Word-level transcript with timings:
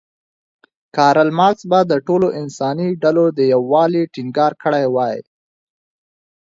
کارل 0.95 1.29
مارکس 1.37 1.63
به 1.69 1.79
د 1.91 1.93
ټولو 2.07 2.27
انساني 2.41 2.89
ډلو 3.03 3.25
د 3.37 3.39
یووالي 3.53 4.03
ټینګار 4.13 4.51
کړی 4.63 4.85
وی. 4.95 5.15